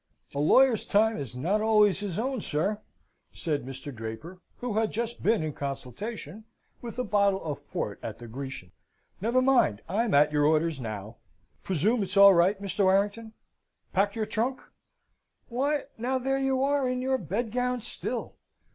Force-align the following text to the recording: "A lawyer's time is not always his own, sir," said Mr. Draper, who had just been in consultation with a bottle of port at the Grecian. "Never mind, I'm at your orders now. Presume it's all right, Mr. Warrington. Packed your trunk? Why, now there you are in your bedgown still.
"A 0.33 0.39
lawyer's 0.39 0.83
time 0.83 1.15
is 1.17 1.35
not 1.35 1.61
always 1.61 1.99
his 1.99 2.17
own, 2.17 2.41
sir," 2.41 2.81
said 3.31 3.63
Mr. 3.67 3.93
Draper, 3.93 4.41
who 4.57 4.73
had 4.73 4.89
just 4.89 5.21
been 5.21 5.43
in 5.43 5.53
consultation 5.53 6.43
with 6.81 6.97
a 6.97 7.03
bottle 7.03 7.43
of 7.43 7.69
port 7.69 7.99
at 8.01 8.17
the 8.17 8.27
Grecian. 8.27 8.71
"Never 9.21 9.43
mind, 9.43 9.83
I'm 9.87 10.15
at 10.15 10.31
your 10.31 10.47
orders 10.47 10.79
now. 10.79 11.17
Presume 11.63 12.01
it's 12.01 12.17
all 12.17 12.33
right, 12.33 12.59
Mr. 12.59 12.85
Warrington. 12.85 13.33
Packed 13.93 14.15
your 14.15 14.25
trunk? 14.25 14.61
Why, 15.49 15.83
now 15.99 16.17
there 16.17 16.39
you 16.39 16.63
are 16.63 16.89
in 16.89 17.03
your 17.03 17.19
bedgown 17.19 17.83
still. 17.83 18.33